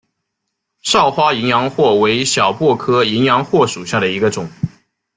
[0.81, 4.49] 少花淫羊藿为小檗科淫羊藿属下的一个种。